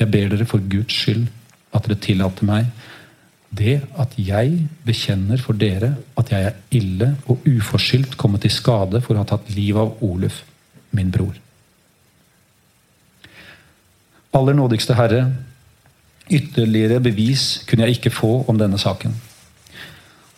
[0.01, 1.27] Jeg ber dere for Guds skyld
[1.73, 2.73] at dere tillater meg
[3.53, 9.03] det at jeg bekjenner for dere at jeg er ille og uforskyldt kommet til skade
[9.05, 10.41] for å ha tatt livet av Oluf,
[10.97, 11.37] min bror.
[14.33, 15.27] Aller nådigste Herre,
[16.31, 19.15] ytterligere bevis kunne jeg ikke få om denne saken.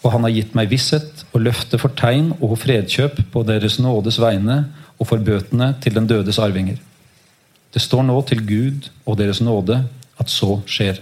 [0.04, 4.20] Og han har gitt meg visshet og løfte for tegn og fredkjøp på Deres nådes
[4.20, 4.64] vegne
[4.98, 6.76] og for bøtene til den dødes arvinger.
[7.74, 9.80] Det står nå til Gud og Deres nåde
[10.20, 11.00] at så skjer.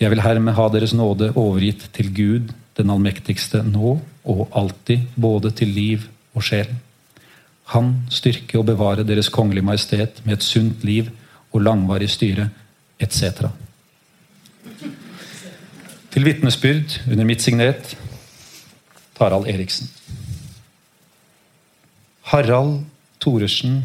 [0.00, 5.52] Jeg vil hermed ha Deres nåde overgitt til Gud, den allmektigste, nå og alltid, både
[5.52, 6.72] til liv og sjel.
[7.74, 11.12] Han styrke og bevare Deres kongelige majestet med et sunt liv
[11.52, 12.48] og langvarig styre,
[13.00, 13.48] etc.
[16.10, 17.94] Til vitnesbyrd under mitt signet
[19.18, 19.90] Tarald Eriksen.
[22.30, 22.84] Harald
[23.20, 23.82] Thoresen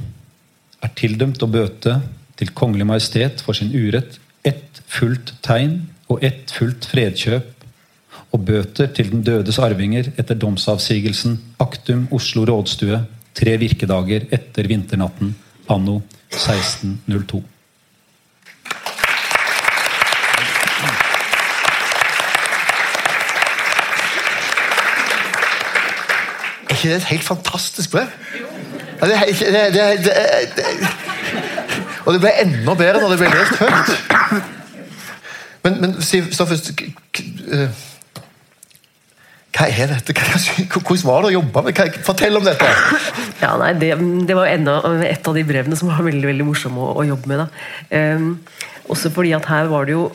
[0.84, 2.00] er tildømt å bøte
[2.40, 5.80] til Kongelig Majestet for sin urett ett fullt tegn
[6.12, 7.52] og ett fullt fredkjøp
[8.36, 13.02] og bøter til den dødes arvinger etter domsavsigelsen Aktum Oslo rådstue
[13.36, 15.34] tre virkedager etter vinternatten
[15.72, 16.02] anno
[16.32, 17.55] 1602.
[26.76, 28.12] Er ikke det et helt fantastisk brev?
[29.00, 30.90] Ja, det, det, det, det,
[32.06, 34.52] og det ble enda bedre når det ble lest høyt.
[35.66, 37.24] Men, men si, k-
[37.56, 37.84] eh,
[39.56, 40.14] hva er dette?
[40.76, 41.80] Hvordan var det å jobbe med?
[42.06, 42.68] Fortell om dette!
[43.42, 43.94] Ja, nei, det,
[44.28, 47.32] det var enda et av de brevene som var veldig veldig morsomme å, å jobbe
[47.32, 47.46] med.
[47.96, 48.30] Ehm,
[48.92, 50.10] også fordi at her var det jo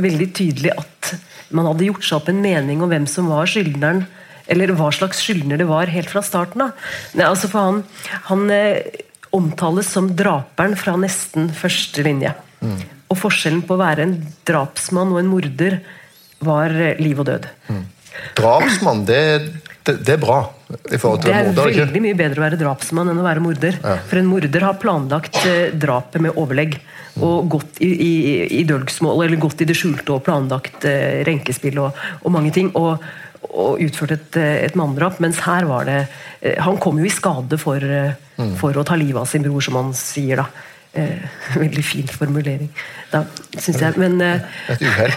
[0.00, 1.12] veldig tydelig at
[1.56, 4.04] man hadde gjort seg opp en mening om hvem som var skyldneren,
[4.50, 6.88] eller hva slags skyldner det var helt fra starten av.
[7.22, 7.80] Altså for han,
[8.28, 9.00] han eh,
[9.36, 12.34] omtales som draperen fra nesten første linje.
[13.10, 15.80] Og forskjellen på å være en drapsmann og en morder
[16.44, 17.50] var eh, liv og død.
[18.36, 19.20] Drapsmann, det,
[19.86, 20.40] det, det er bra
[20.90, 21.70] i forhold til Det er morder.
[21.70, 21.84] ikke?
[21.86, 23.78] veldig mye bedre å være drapsmann enn å være morder.
[24.10, 26.78] For en morder har planlagt eh, drapet med overlegg.
[27.20, 28.12] Og gått i, i,
[28.60, 32.70] i dølgsmål, eller gått i det skjulte og planlagt eh, renkespill og, og mange ting.
[32.78, 33.02] Og,
[33.50, 35.20] og utførte et, eh, et manndrap.
[35.22, 36.00] Mens her var det
[36.40, 38.12] eh, Han kom jo i skade for, eh,
[38.60, 40.42] for å ta livet av sin bror, som han sier.
[40.42, 40.46] da.
[40.94, 41.22] Eh,
[41.62, 42.70] veldig fin formulering,
[43.12, 43.24] da,
[43.56, 43.96] syns jeg.
[44.00, 45.14] Men Et uhell.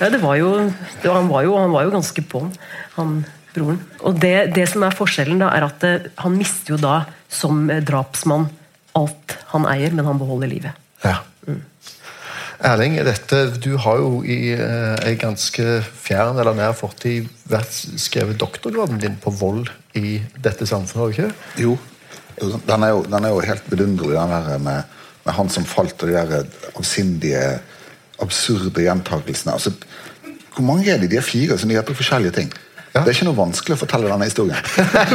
[0.00, 0.54] ja, det var jo,
[1.02, 2.46] det var, han, var jo, han var jo ganske på
[2.96, 3.18] han,
[3.52, 3.82] broren.
[4.00, 5.84] Og det, det som er forskjellen, da, er at
[6.22, 8.48] han mister jo da, som drapsmann,
[8.96, 10.80] alt han eier, men han beholder livet.
[11.04, 11.20] Ja.
[12.62, 18.38] Erling, dette, du har jo i eh, ei ganske fjern eller nær fortid vært skrevet
[18.38, 21.64] doktorgraden din på vold i dette samfunnet, har du ikke?
[21.64, 21.74] Jo.
[22.38, 24.92] Jo, Den er jo, den er jo helt vidunderlig, den der med,
[25.26, 26.46] med han som falt, og de der
[26.78, 27.42] avsindige,
[28.22, 29.56] absurde gjentakelsene.
[29.56, 29.72] Altså,
[30.54, 31.08] hvor mange er de?
[31.10, 32.52] De er fire, så de heter forskjellige ting.
[32.92, 33.00] Ja.
[33.00, 34.62] Det er ikke noe vanskelig å fortelle denne historien.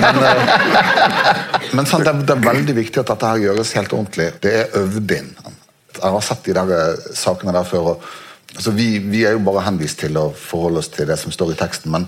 [0.01, 3.95] Men, eh, men sant, det, er, det er veldig viktig at dette her gjøres helt
[3.95, 4.31] ordentlig.
[4.43, 5.31] Det er øvd inn.
[6.01, 7.91] Jeg har sett de der eh, sakene der før.
[7.93, 8.03] Og,
[8.55, 11.53] altså, vi, vi er jo bare henvist til å forholde oss til det som står
[11.53, 12.07] i teksten, men,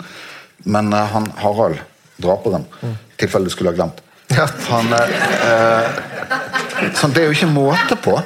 [0.66, 1.82] men eh, han Harald,
[2.20, 4.02] draperen, i tilfelle du skulle ha glemt
[4.36, 4.46] Ja.
[4.70, 8.18] han, eh, sånn, Det er jo ikke måte på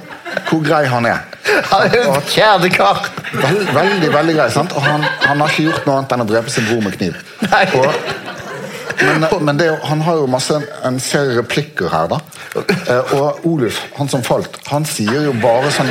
[0.49, 1.21] hvor grei han er.
[1.69, 3.03] Han er en kjernekar!
[3.33, 4.73] Vel, veldig veldig grei, sant?
[4.77, 7.17] Og han, han har ikke gjort noe annet enn å drepe sin bror med kniv.
[7.51, 7.63] Nei.
[7.77, 8.32] Og,
[9.01, 12.19] men men det, er jo- han har jo masse en serie replikker her, da.
[12.55, 15.89] Eh, Og Oluf, han som falt, han sier jo bare sånn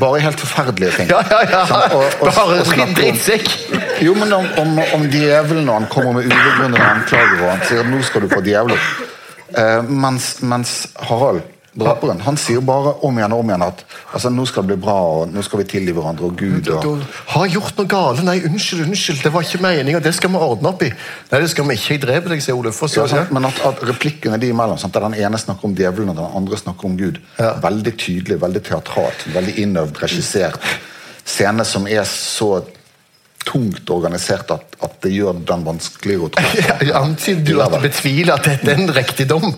[0.00, 1.08] Bare helt forferdelige ting.
[1.08, 1.64] Ja, ja, ja.
[1.66, 3.48] Sånn, Og- og- Bare drittsekk.
[4.02, 7.80] Jo, men om, om, om djevelen, og han kommer med ubegrunnede anklager, og han sier
[7.80, 8.78] at 'nå skal du få djevler'.
[9.56, 11.42] Eh, mens, mens Harald,
[11.74, 13.80] draperen, han sier bare om igjen og om igjen at
[14.14, 17.02] altså, 'nå skal det bli bra', og 'nå skal vi tilgi hverandre', og Gud og
[17.34, 18.22] har gjort noe galt.
[18.24, 19.22] Nei, unnskyld, unnskyld.
[19.22, 20.00] Det var ikke meninga.
[20.00, 20.90] Det skal vi ordne opp i.
[21.32, 21.94] Nei, det skal vi ikke.
[21.94, 22.80] Jeg dreper deg, sier Oluf.
[22.94, 23.32] Ja, sant?
[23.32, 24.94] Men at, at replikkene de imellom, sant?
[24.94, 27.54] der den ene snakker om djevelen og den andre snakker om Gud, Ja.
[27.60, 30.60] veldig tydelig, veldig teatralt, veldig innøvd, regissert.
[31.24, 32.62] Scene som er så
[33.44, 36.44] tungt organisert at, at det gjør den vanskeligere å tro.
[36.88, 39.52] Ja, Antyder du at du betviler at dette er en riktig dom?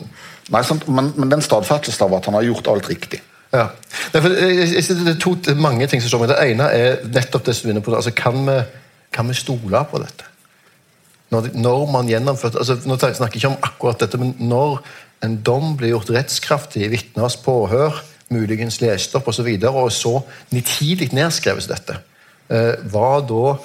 [0.55, 0.87] Nei, sant?
[0.89, 3.23] Men, men den stadfestelsen av at han har gjort alt riktig.
[3.55, 3.69] Ja.
[4.15, 6.33] Nei, jeg, jeg, det er to, mange ting som står med.
[6.33, 7.95] Det ene er nettopp det som du på.
[7.97, 8.61] Altså, kan, vi,
[9.15, 10.33] kan vi stole på dette?
[11.35, 14.79] Når, når man gjennomførte altså, Nå snakker jeg ikke om akkurat dette, men når
[15.27, 17.99] en dom blir gjort rettskraftig, vitners påhør,
[18.31, 20.13] muligens lest opp osv., og, så videre, og så
[20.55, 21.99] nitidig nedskreves dette,
[22.53, 23.57] eh, var da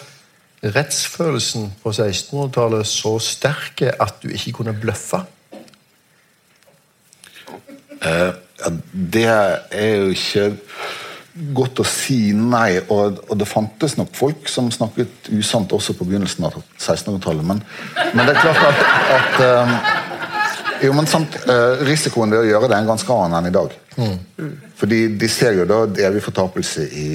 [0.61, 5.21] rettsfølelsen på 1600-tallet så sterk at du ikke kunne bløffe?
[8.01, 10.45] Ja, det er jo ikke
[11.55, 16.05] godt å si nei, og, og det fantes nok folk som snakket usant også på
[16.09, 17.61] begynnelsen av 1600-tallet, men,
[18.13, 18.81] men det er klart at,
[19.15, 19.75] at um,
[20.81, 23.53] jo, men sant, eh, Risikoen ved å gjøre det er en ganske annen enn i
[23.53, 23.73] dag.
[24.81, 27.09] Fordi de ser jo da evig fortapelse i,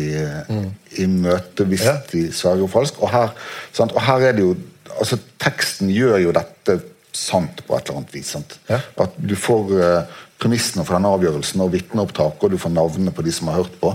[1.03, 1.97] i møte hvis Ja.
[2.13, 3.01] de sverger falsk.
[3.03, 3.33] Og her,
[3.75, 4.53] sant, og her er det jo
[5.01, 6.79] altså Teksten gjør jo dette
[7.17, 8.31] sant på et eller annet vis.
[8.37, 8.55] sant?
[8.71, 8.79] Ja.
[9.03, 13.25] At du får eh, premissene for denne avgjørelsen og vitneopptak, og du får navnene på
[13.27, 13.95] de som har hørt på.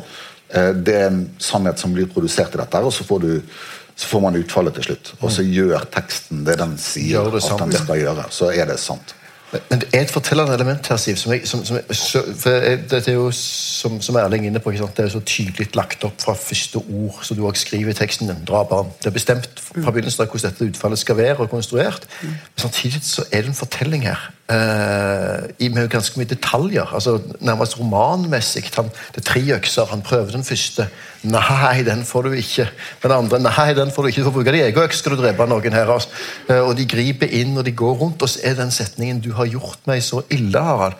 [0.49, 3.63] Eh, det er en sannhet som blir produsert i dette, og så får, du,
[3.95, 5.15] så får man utfallet til slutt.
[5.21, 8.29] Og så gjør teksten det den sier det at den skal gjøre.
[8.33, 9.15] Så er det sant.
[9.51, 11.15] Men- det er et fortellende element her, Siv.
[11.15, 14.51] Som jeg, som, som jeg, så, for jeg, dette er jo, som, som Erling er
[14.51, 14.97] inne på, ikke sant?
[14.97, 18.31] det er så tydelig lagt opp fra første ord som du også skriver i teksten
[18.31, 18.45] din.
[18.47, 22.07] Det er bestemt fra begynnelsen av hvordan dette utfallet skal være og konstruert.
[22.21, 24.31] Men samtidig så er det en fortelling her.
[24.51, 26.89] Eh, i, med ganske mye detaljer.
[26.93, 28.65] altså Nærmest romanmessig.
[28.75, 29.85] Han, det er tre økser.
[29.91, 30.87] Han prøver den første.
[31.23, 32.67] Nei, den får du ikke.
[33.03, 34.21] Den andre Nei, den får du ikke.
[34.21, 35.93] Du får bruke din egen øks, skal du drepe noen her.
[35.93, 36.09] Altså.
[36.49, 38.21] Eh, og de griper inn, og de går rundt.
[38.21, 40.99] Og så er den setningen 'Du har gjort meg så ille', Harald.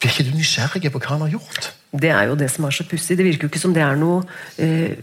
[0.00, 1.72] Blir ikke du nysgjerrig på hva han har gjort?
[1.92, 3.18] Det er jo det som er så pussig.
[3.18, 4.22] Det virker jo ikke som det er noe
[4.58, 4.96] eh,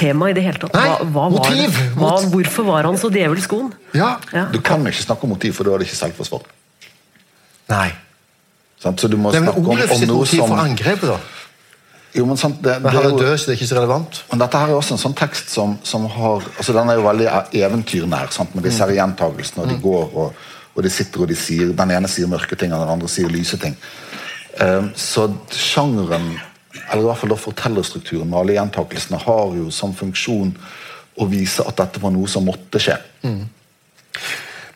[0.00, 0.74] tema i det hele tatt.
[0.76, 1.80] Nei, Hva, hva var, motiv.
[2.00, 3.74] hva, hvorfor var han så djevelsk god?
[3.96, 4.14] Ja.
[4.34, 4.46] Ja.
[4.52, 6.48] Du kan ikke snakke om motiv, for da er det ikke selvforsvar.
[7.70, 7.90] Nei.
[8.80, 11.10] Sånn, Så du må Nei, men snakke om, om sitt noe motiv som for angrepet,
[11.12, 11.18] da?
[12.16, 14.16] Jo, men sant, det, Men det han er død, så det er ikke så relevant.
[14.32, 17.04] men dette her er også en sånn tekst som, som har altså Den er jo
[17.06, 17.28] veldig
[17.60, 18.54] eventyrnær, sant?
[18.56, 20.40] med disse her gjentagelsene, og de går og,
[20.74, 23.30] og de sitter og de sier Den ene sier mørke ting, og den andre sier
[23.30, 23.76] lyse ting.
[24.58, 26.32] Um, så sjangeren,
[26.74, 30.52] eller i hvert fall da fortellerstrukturen med alle gjentakelsene, har jo som funksjon
[31.20, 32.96] å vise at dette var noe som måtte skje.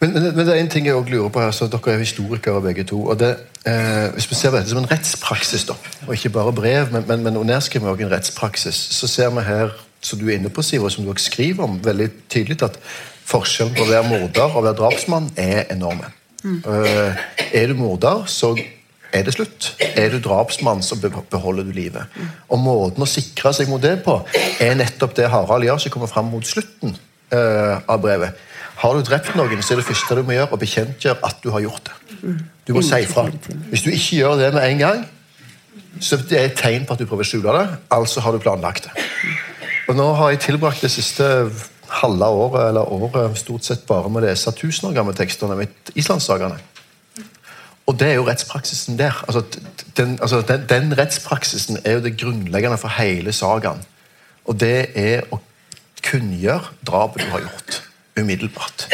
[0.00, 2.02] Men, men, men det er en ting jeg også lurer på her, så Dere er
[2.02, 2.98] historikere begge to.
[3.08, 3.30] og det,
[3.64, 7.06] eh, Hvis vi ser på dette som en rettspraksis, da, og ikke bare brev, men,
[7.08, 9.72] men, men nedskriver også en rettspraksis, så ser vi her,
[10.04, 12.76] som du er inne på, Siver, som du også skriver om, veldig tydelig at
[13.24, 16.10] forskjellen på å være morder og være drapsmann er enorme.
[16.44, 17.22] Eh,
[17.56, 18.52] er du morder, så
[19.14, 19.70] er det slutt.
[19.94, 22.18] Er du drapsmann, så beholder du livet.
[22.48, 24.18] Og Måten å sikre seg mot det på
[24.62, 26.96] er nettopp det Harald gjør, som kommer fram mot slutten
[27.34, 28.34] uh, av brevet.
[28.82, 31.52] Har du drept noen, så er det første du må gjøre, å bekjentgjøre at du
[31.54, 32.34] har gjort det.
[32.66, 33.28] Du må si ifra.
[33.70, 35.04] Hvis du ikke gjør det med en gang,
[36.02, 37.78] så det er et tegn på at du prøver å skjule det.
[37.94, 39.06] Altså har du planlagt det.
[39.88, 41.28] Og Nå har jeg tilbrakt det siste
[42.00, 45.70] halve året eller året stort sett bare med å lese 1000 år gamle tekster, nemlig
[45.94, 46.58] islandssagaene.
[47.86, 49.24] Og det er jo rettspraksisen der.
[49.28, 49.42] Altså,
[49.96, 53.82] den, altså, den, den rettspraksisen er jo det grunnleggende for hele sagaen.
[54.44, 55.40] Og det er å
[56.04, 57.80] kunngjøre drapet du har gjort,
[58.20, 58.86] umiddelbart.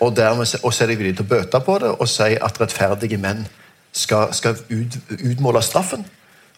[0.00, 2.60] Og dermed og så er de villige til å bøte på det og si at
[2.60, 3.46] rettferdige menn
[3.92, 6.06] skal, skal ut, utmåle straffen.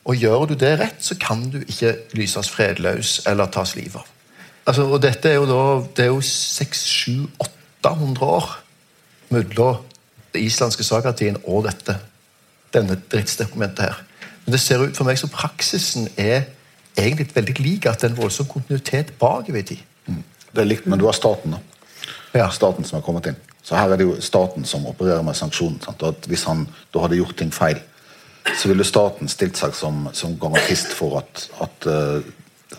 [0.05, 4.09] Og gjør du det rett, så kan du ikke lyses fredløs eller tas livet av.
[4.71, 5.63] Altså, og dette er jo da
[5.97, 8.51] Det er jo 600-800 år
[9.31, 9.77] mellom
[10.35, 11.99] det islandske sagatiden og dette.
[12.75, 14.03] Denne drittsdokumentet her.
[14.45, 16.45] Men det ser ut for meg som praksisen er
[16.99, 19.87] egentlig veldig lik at det er en voldsom kontinuitet bakover i tid.
[20.51, 21.61] Det er likt, men du har staten, da.
[22.35, 22.49] Ja.
[22.51, 23.39] Staten som har kommet inn.
[23.63, 25.81] Så her er det jo staten som opererer med sanksjonen.
[25.85, 26.03] Sant?
[26.03, 26.65] Og at hvis han
[26.95, 27.79] da hadde gjort ting feil,
[28.57, 32.79] så ville staten stilt seg som, som garantist for at, at uh,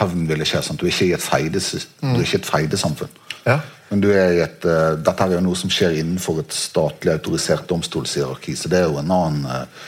[0.00, 0.62] hevn ville skje.
[0.64, 0.80] Sant?
[0.80, 2.48] Du er ikke i et, feidesamfunn.
[2.48, 3.20] feidesamfunn.
[3.46, 3.60] Ja.
[3.88, 7.14] Men du er i et, uh, dette er jo noe som skjer innenfor et statlig
[7.14, 8.56] autorisert domstolshierarki.
[8.58, 9.86] Så det er jo en annen uh,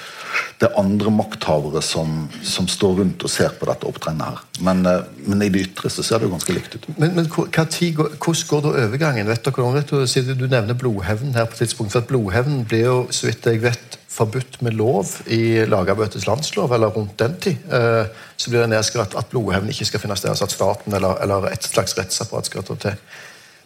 [0.61, 4.43] Det er andre makthavere som, som står rundt og ser på dette opptrenet her.
[4.65, 6.89] Men, uh, men i det ytre så ser det jo ganske likt ut.
[6.97, 9.29] Men, men hva tid hvordan går da overgangen?
[9.29, 13.01] Vet dere, vet du, du nevner blodhevn her på tidspunkt, for at Blodhevn blir jo,
[13.13, 17.61] så vidt jeg vet, forbudt med lov i Lagabøtes landslov, eller rundt den tid.
[18.37, 21.47] Så blir det nedskrevet at blodhevn ikke skal finne sted, altså at staten eller, eller
[21.53, 22.99] et slags rettsapparat skal ta til.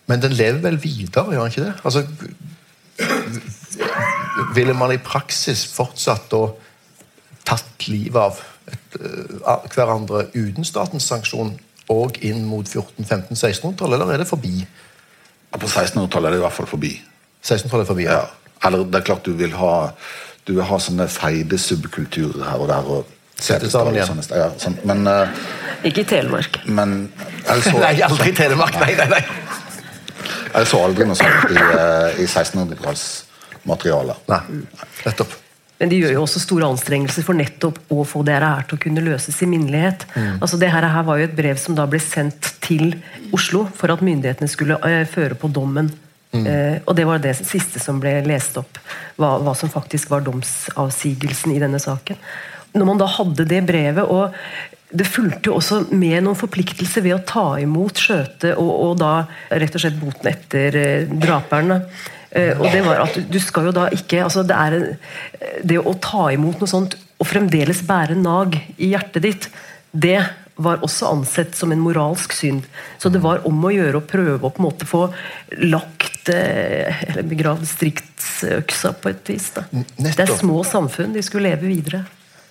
[0.07, 1.75] Men den lever vel videre, gjør den ikke det?
[1.85, 2.05] Altså,
[4.55, 6.43] ville man i praksis fortsatt da
[7.45, 8.41] tatt livet av
[8.71, 11.55] et, eh, hverandre uten statens sanksjon
[11.93, 14.55] og inn mot 14-15-1600-tallet, eller er det forbi?
[15.53, 16.93] Ja, På 1600-tallet er det i hvert fall forbi.
[17.45, 18.25] 1600-tallet er forbi, Ja.
[18.65, 19.93] Eller det er klart du vil ha
[20.47, 22.85] Du vil ha sånne feide subkulturer her og der.
[22.85, 23.07] og
[23.41, 24.21] Sette sammen igjen.
[24.31, 24.77] ja, sånn.
[24.85, 25.29] Men, uh,
[25.85, 26.59] Ikke i Telemark.
[26.67, 27.13] men
[27.49, 28.75] altså, Nei, aldri i Telemark!
[28.81, 29.23] Nei, nei, nei.
[30.63, 34.17] Jeg så aldri noe sånt i, eh, i 1600-tallsmaterialet.
[34.31, 34.43] nei.
[35.05, 35.33] Nettopp.
[35.79, 38.83] Men de gjør jo også store anstrengelser for nettopp å få det her til å
[38.85, 40.07] kunne løses i minnelighet.
[40.39, 42.95] Altså det her, her var jo et brev som da ble sendt til
[43.35, 45.91] Oslo for at myndighetene skulle eh, føre på dommen.
[46.35, 48.79] Eh, og det var det siste som ble lest opp.
[49.19, 52.19] Hva, hva som faktisk var domsavsigelsen i denne saken.
[52.75, 54.35] Når man da hadde det brevet, og
[54.95, 59.15] det fulgte jo også med noen forpliktelser ved å ta imot skjøtet og, og da
[59.51, 61.81] rett og slett boten etter eh, draperne.
[62.31, 65.97] Eh, og det var at du- skal jo da ikke altså det, er, det å
[66.03, 69.51] ta imot noe sånt og fremdeles bære nag i hjertet ditt,
[69.91, 70.19] det
[70.55, 72.67] var også ansett som en moralsk synd.
[73.03, 75.09] Så det var om å gjøre å prøve å på en måte få
[75.67, 79.51] lagt eh, eller begravd striktsøksa på et vis.
[79.99, 82.05] Det er små samfunn, de skulle leve videre.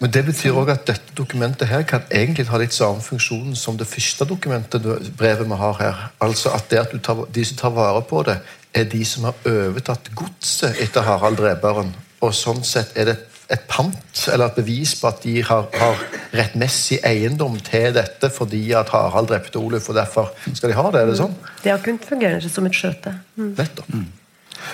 [0.03, 3.77] Men det betyr også at dette dokumentet her kan egentlig ha litt samme funksjon som
[3.79, 4.83] det første dokumentet
[5.15, 6.01] brevet vi har her.
[6.19, 8.35] Altså at det at du tar, De som tar vare på det,
[8.75, 11.93] er de som har overtatt godset etter Harald Dreperen.
[12.19, 13.15] Og sånn sett er det
[13.53, 16.03] et pant, eller et bevis på at de har, har
[16.35, 21.05] rettmessig eiendom til dette fordi at Harald drepte Oluf, og derfor skal de ha det.
[21.05, 21.39] Er det sånn?
[21.63, 23.15] Det har kunnet fungere som et skjøte.
[23.39, 23.55] Mm.
[23.55, 23.95] Nettopp.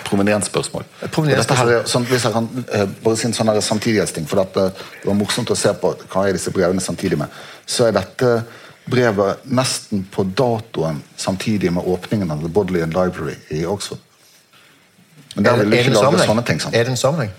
[0.04, 0.84] Proveniensspørsmål.
[0.84, 1.68] spørsmål proveniensspørsmål.
[1.68, 4.68] Her er sånn, hvis jeg kan eh, bare si en sånn samtidighetsting, for dette,
[5.02, 7.28] det var morsomt å se på hva er disse brevene samtidig med,
[7.66, 8.32] så er dette
[8.90, 13.98] brevet nesten på datoen samtidig med åpningen av The Bodleian Library i Oxford.
[15.36, 16.60] Men der Er vil ikke lage sånne ting.
[16.60, 16.74] sant?
[16.74, 17.30] Er det en sammenheng?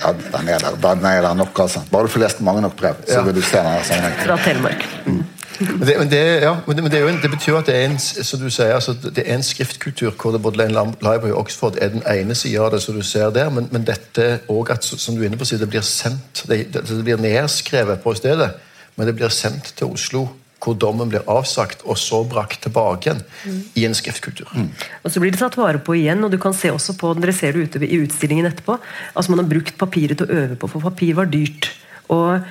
[0.00, 1.82] Ja, den er der, den er der nok, altså.
[1.90, 3.22] Bare du får lest mange nok brev, så Ja.
[3.22, 4.18] vil du se den her sammenhengen.
[4.26, 4.86] Fra Telemark.
[5.58, 7.68] Men det, men det, ja, men det, men det, er jo en, det betyr at
[7.68, 11.32] det er en, som du sier, altså, det er en skriftkultur hvor det Bodleian Library
[11.32, 14.28] i Oxford er den ene sida av det som du ser der, men, men dette
[14.52, 18.14] òg at som du er inne på, det blir sendt det, det, blir nedskrevet på
[18.16, 18.54] stedet,
[18.96, 20.28] men det blir sendt til Oslo,
[20.60, 24.48] hvor dommen blir avsagt, og så brakt tilbake igjen i en skriftkultur.
[25.04, 27.36] Og så blir det tatt vare på igjen, og du kan se også på dere
[27.36, 28.76] ser det ute i utstillingen etterpå.
[29.14, 31.70] altså Man har brukt papiret til å øve på, for papir var dyrt.
[32.12, 32.44] Og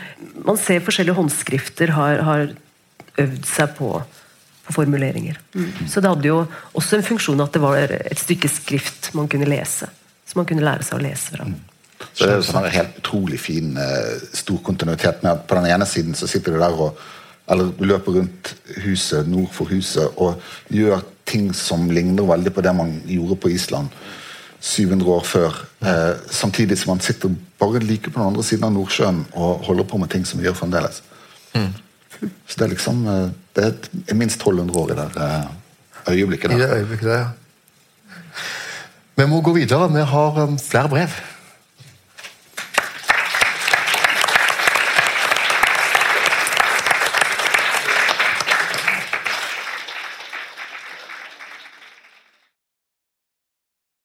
[0.47, 2.49] man ser forskjellige håndskrifter har, har
[3.19, 3.91] øvd seg på,
[4.65, 5.39] på formuleringer.
[5.87, 6.39] Så det hadde jo
[6.73, 9.89] også en funksjon at det var et stykke skrift man kunne lese.
[10.29, 11.47] Som man kunne lære seg å lese fra.
[12.13, 15.67] Så det er sånn en helt utrolig fin eh, stor kontinuitet med at på den
[15.73, 16.99] ene siden så sitter du der og
[17.49, 18.51] eller løper rundt
[18.83, 20.37] huset nord for huset og
[20.69, 23.89] gjør ting som ligner veldig på det man gjorde på Island
[24.59, 25.55] 700 år før.
[25.81, 29.87] Eh, samtidig som man sitter bare like på den andre siden av Nordsjøen og holder
[29.87, 31.01] på med ting som vi gjør fremdeles.
[32.19, 33.65] Så det er liksom eh, Det
[34.11, 37.27] er minst 1200 år i det øyeblikket øyeblikket I det øyeblikket der, ja.
[39.19, 39.89] Vi må gå videre.
[39.91, 41.15] Vi har um, flere brev.